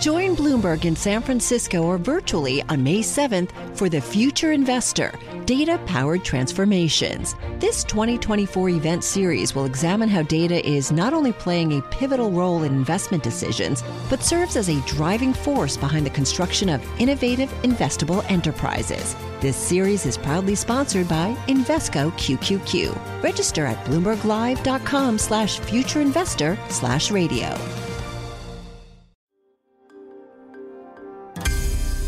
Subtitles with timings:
[0.00, 5.12] Join Bloomberg in San Francisco or virtually on May 7th for the Future Investor
[5.44, 7.34] Data Powered Transformations.
[7.58, 12.62] This 2024 event series will examine how data is not only playing a pivotal role
[12.62, 18.24] in investment decisions, but serves as a driving force behind the construction of innovative, investable
[18.30, 19.16] enterprises.
[19.40, 23.22] This series is proudly sponsored by Invesco QQQ.
[23.22, 27.48] Register at bloomberglive.com slash futureinvestor slash radio.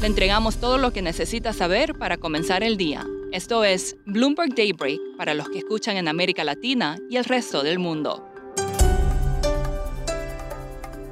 [0.01, 3.06] Le entregamos todo lo que necesita saber para comenzar el día.
[3.33, 7.79] Esto es Bloomberg Daybreak para los que escuchan en América Latina y el resto del
[7.79, 8.30] mundo.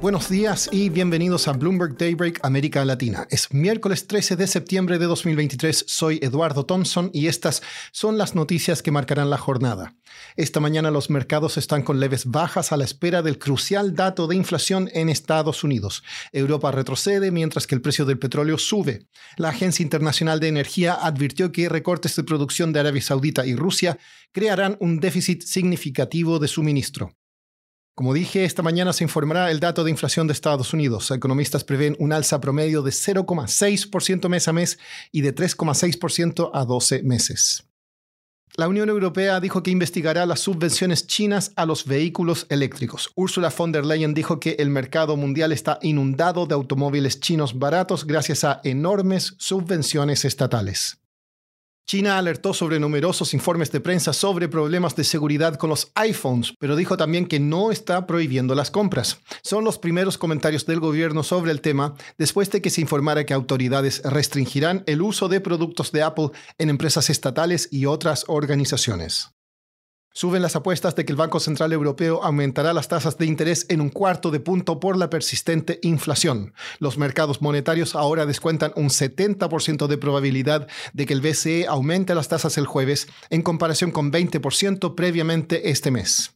[0.01, 3.27] Buenos días y bienvenidos a Bloomberg Daybreak América Latina.
[3.29, 5.83] Es miércoles 13 de septiembre de 2023.
[5.89, 7.61] Soy Eduardo Thompson y estas
[7.91, 9.97] son las noticias que marcarán la jornada.
[10.37, 14.37] Esta mañana los mercados están con leves bajas a la espera del crucial dato de
[14.37, 16.01] inflación en Estados Unidos.
[16.31, 19.05] Europa retrocede mientras que el precio del petróleo sube.
[19.35, 23.97] La Agencia Internacional de Energía advirtió que recortes de producción de Arabia Saudita y Rusia
[24.31, 27.18] crearán un déficit significativo de suministro.
[27.95, 31.11] Como dije, esta mañana se informará el dato de inflación de Estados Unidos.
[31.11, 34.79] Economistas prevén un alza promedio de 0,6% mes a mes
[35.11, 37.69] y de 3,6% a 12 meses.
[38.55, 43.11] La Unión Europea dijo que investigará las subvenciones chinas a los vehículos eléctricos.
[43.15, 48.05] Ursula von der Leyen dijo que el mercado mundial está inundado de automóviles chinos baratos
[48.05, 50.99] gracias a enormes subvenciones estatales.
[51.89, 56.75] China alertó sobre numerosos informes de prensa sobre problemas de seguridad con los iPhones, pero
[56.75, 59.21] dijo también que no está prohibiendo las compras.
[59.41, 63.33] Son los primeros comentarios del gobierno sobre el tema después de que se informara que
[63.33, 66.29] autoridades restringirán el uso de productos de Apple
[66.59, 69.31] en empresas estatales y otras organizaciones.
[70.19, 73.79] Suben las apuestas de que el Banco Central Europeo aumentará las tasas de interés en
[73.79, 76.53] un cuarto de punto por la persistente inflación.
[76.79, 82.27] Los mercados monetarios ahora descuentan un 70% de probabilidad de que el BCE aumente las
[82.27, 86.35] tasas el jueves en comparación con 20% previamente este mes.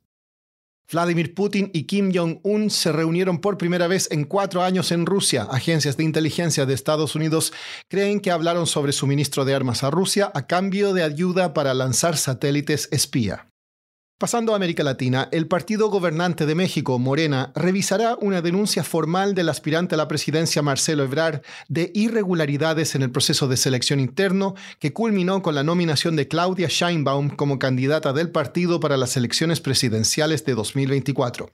[0.89, 5.45] Vladimir Putin y Kim Jong-un se reunieron por primera vez en cuatro años en Rusia.
[5.51, 7.51] Agencias de inteligencia de Estados Unidos
[7.89, 12.15] creen que hablaron sobre suministro de armas a Rusia a cambio de ayuda para lanzar
[12.15, 13.49] satélites espía.
[14.23, 19.49] Pasando a América Latina, el partido gobernante de México, Morena, revisará una denuncia formal del
[19.49, 24.93] aspirante a la presidencia Marcelo Ebrard de irregularidades en el proceso de selección interno que
[24.93, 30.45] culminó con la nominación de Claudia Scheinbaum como candidata del partido para las elecciones presidenciales
[30.45, 31.49] de 2024.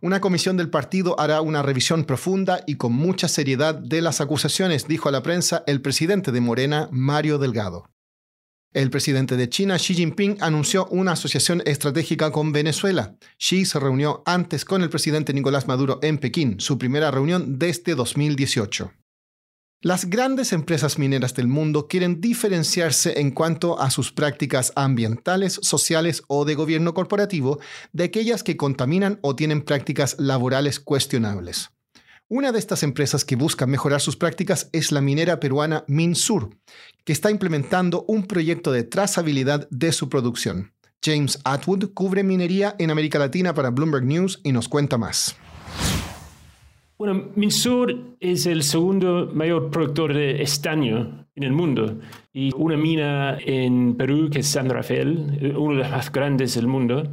[0.00, 4.88] Una comisión del partido hará una revisión profunda y con mucha seriedad de las acusaciones,
[4.88, 7.84] dijo a la prensa el presidente de Morena, Mario Delgado.
[8.72, 13.16] El presidente de China, Xi Jinping, anunció una asociación estratégica con Venezuela.
[13.36, 17.96] Xi se reunió antes con el presidente Nicolás Maduro en Pekín, su primera reunión desde
[17.96, 18.92] 2018.
[19.82, 26.22] Las grandes empresas mineras del mundo quieren diferenciarse en cuanto a sus prácticas ambientales, sociales
[26.28, 27.58] o de gobierno corporativo
[27.92, 31.70] de aquellas que contaminan o tienen prácticas laborales cuestionables.
[32.32, 36.50] Una de estas empresas que busca mejorar sus prácticas es la minera peruana Minsur,
[37.04, 40.70] que está implementando un proyecto de trazabilidad de su producción.
[41.04, 45.36] James Atwood cubre minería en América Latina para Bloomberg News y nos cuenta más.
[46.96, 51.98] Bueno, Minsur es el segundo mayor productor de estaño en el mundo
[52.32, 56.68] y una mina en Perú que es San Rafael, una de las más grandes del
[56.68, 57.10] mundo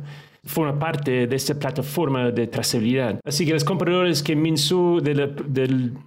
[0.48, 3.20] forma parte de esta plataforma de trazabilidad.
[3.24, 5.36] Así que los compradores que Minsur, del,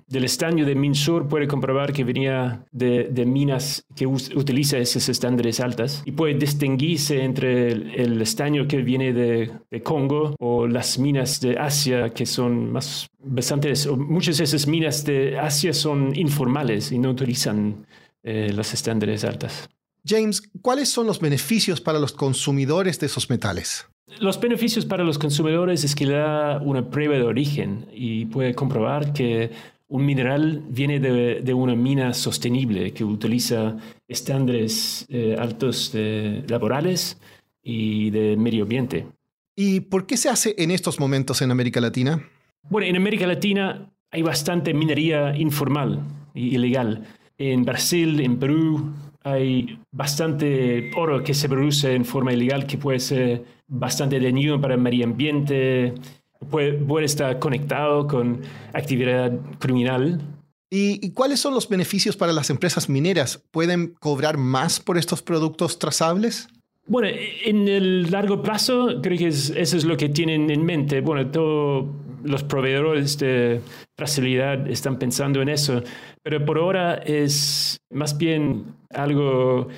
[0.06, 5.60] del, estaño de Minsur, pueden comprobar que venía de, de minas que utiliza esos estándares
[5.60, 11.40] altas y puede distinguirse entre el, estaño que viene de, de, Congo o las minas
[11.40, 13.86] de Asia que son más bastantes.
[13.86, 17.86] Muchas de esas minas de Asia son informales y no utilizan
[18.22, 19.68] eh, los estándares altas.
[20.04, 23.86] James, ¿cuáles son los beneficios para los consumidores de esos metales?
[24.20, 28.54] Los beneficios para los consumidores es que le da una prueba de origen y puede
[28.54, 29.50] comprobar que
[29.88, 37.18] un mineral viene de, una mina sostenible que utiliza estándares eh, altos laborales
[37.62, 39.06] y de medio ambiente.
[39.56, 42.22] ¿Y por qué se hace en estos momentos en América Latina?
[42.68, 46.00] Bueno, en América Latina hay bastante minería informal
[46.34, 47.06] e ilegal.
[47.38, 53.00] En Brasil, en Perú, hay bastante oro que se produce en forma ilegal que puede
[53.00, 55.94] ser bastante dañino para el medio ambiente,
[56.48, 58.40] puede, puede estar conectado con
[58.72, 60.20] actividad criminal.
[60.72, 63.42] ¿Y, cuáles son los beneficios para las empresas mineras?
[63.50, 66.48] ¿Pueden cobrar más por estos productos trazables?
[66.86, 67.08] Bueno,
[67.44, 71.00] en el largo plazo creo que eso es lo que tienen en mente.
[71.00, 71.88] Bueno, todos
[72.22, 73.60] los proveedores de
[73.96, 75.82] trazabilidad están pensando en eso,
[76.22, 79.68] pero por ahora es más bien algo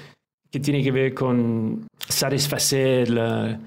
[0.51, 3.59] que tiene que ver con satisfacer la,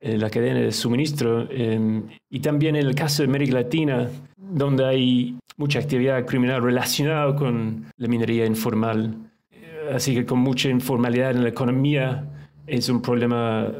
[0.00, 1.46] eh, cadena de suministro.
[1.50, 7.36] Em, y también en el caso de América Latina, donde hay mucha actividad criminal relacionada
[7.36, 9.14] con la minería informal.
[9.92, 12.24] Así que con mucha informalidad en la economía
[12.66, 13.70] es un problema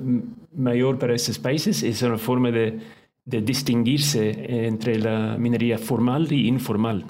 [0.54, 1.82] mayor para esos países.
[1.82, 2.78] Es una forma de,
[3.24, 7.06] de distinguirse entre la minería formal y informal.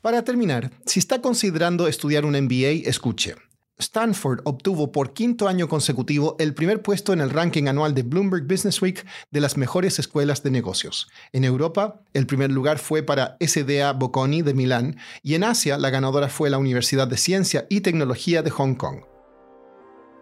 [0.00, 3.34] Para terminar, si está considerando estudiar un MBA, escuche.
[3.78, 8.46] Stanford obtuvo por quinto año consecutivo el primer puesto en el ranking anual de Bloomberg
[8.46, 11.08] Business Week de las mejores escuelas de negocios.
[11.32, 15.90] En Europa, el primer lugar fue para SDA Bocconi de Milán y en Asia la
[15.90, 19.00] ganadora fue la Universidad de Ciencia y Tecnología de Hong Kong.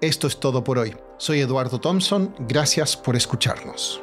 [0.02, 0.94] Esto es todo por hoy.
[1.18, 4.02] Soy Eduardo Thompson, gracias por escucharnos.